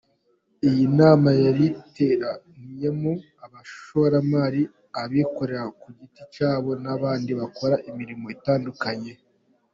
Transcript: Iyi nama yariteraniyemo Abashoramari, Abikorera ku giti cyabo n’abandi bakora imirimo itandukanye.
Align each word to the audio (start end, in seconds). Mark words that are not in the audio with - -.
Iyi 0.67 0.85
nama 0.99 1.29
yariteraniyemo 1.43 3.11
Abashoramari, 3.45 4.61
Abikorera 5.01 5.65
ku 5.81 5.87
giti 5.97 6.23
cyabo 6.33 6.69
n’abandi 6.83 7.31
bakora 7.39 7.75
imirimo 7.89 8.25
itandukanye. 8.37 9.13